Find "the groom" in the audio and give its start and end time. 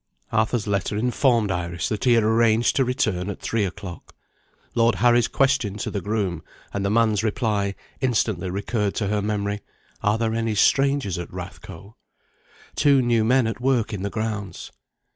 5.91-6.41